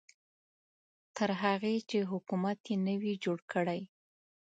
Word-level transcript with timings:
تر 1.17 1.29
هغې 1.41 1.75
چې 1.89 1.99
حکومت 2.11 2.57
یې 2.69 2.75
نه 2.87 2.95
وي 3.01 3.13
جوړ 3.23 3.37
کړی. 3.53 3.81